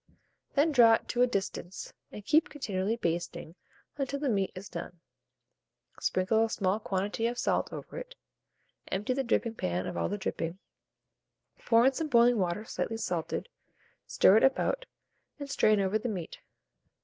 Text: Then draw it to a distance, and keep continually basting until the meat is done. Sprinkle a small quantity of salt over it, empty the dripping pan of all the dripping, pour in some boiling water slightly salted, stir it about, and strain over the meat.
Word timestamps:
Then 0.55 0.71
draw 0.71 0.95
it 0.95 1.07
to 1.09 1.21
a 1.21 1.27
distance, 1.27 1.93
and 2.11 2.25
keep 2.25 2.49
continually 2.49 2.95
basting 2.95 3.53
until 3.97 4.17
the 4.19 4.29
meat 4.29 4.51
is 4.55 4.67
done. 4.67 4.99
Sprinkle 5.99 6.43
a 6.43 6.49
small 6.49 6.79
quantity 6.79 7.27
of 7.27 7.37
salt 7.37 7.71
over 7.71 7.99
it, 7.99 8.15
empty 8.87 9.13
the 9.13 9.23
dripping 9.23 9.53
pan 9.53 9.85
of 9.85 9.95
all 9.95 10.09
the 10.09 10.17
dripping, 10.17 10.57
pour 11.67 11.85
in 11.85 11.93
some 11.93 12.07
boiling 12.07 12.39
water 12.39 12.65
slightly 12.65 12.97
salted, 12.97 13.47
stir 14.07 14.37
it 14.37 14.43
about, 14.43 14.87
and 15.37 15.51
strain 15.51 15.79
over 15.79 15.99
the 15.99 16.09
meat. 16.09 16.39